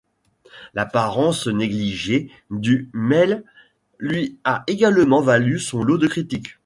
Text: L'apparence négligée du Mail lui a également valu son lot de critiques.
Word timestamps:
L'apparence 0.73 1.45
négligée 1.45 2.31
du 2.49 2.89
Mail 2.91 3.43
lui 3.99 4.39
a 4.43 4.63
également 4.65 5.21
valu 5.21 5.59
son 5.59 5.83
lot 5.83 5.99
de 5.99 6.07
critiques. 6.07 6.57